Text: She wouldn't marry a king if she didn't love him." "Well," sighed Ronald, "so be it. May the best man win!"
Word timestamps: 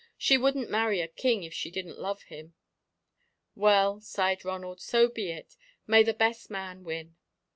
She 0.17 0.35
wouldn't 0.35 0.71
marry 0.71 0.99
a 0.99 1.07
king 1.07 1.43
if 1.43 1.53
she 1.53 1.69
didn't 1.69 1.99
love 1.99 2.23
him." 2.23 2.55
"Well," 3.53 3.99
sighed 4.01 4.43
Ronald, 4.43 4.81
"so 4.81 5.07
be 5.07 5.29
it. 5.29 5.55
May 5.85 6.01
the 6.01 6.11
best 6.11 6.49
man 6.49 6.83
win!" 6.83 7.17